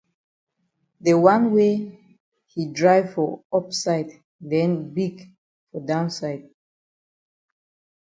De 1.03 1.11
wan 1.23 1.43
wey 1.53 1.75
yi 2.51 2.61
dry 2.77 2.99
for 3.11 3.29
up 3.57 3.67
side 3.81 4.11
den 4.51 4.71
big 4.95 5.15
for 5.69 5.81
side 6.17 6.43
down. 6.43 6.53